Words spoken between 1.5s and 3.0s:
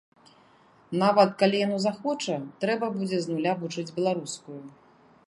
яно захоча, трэба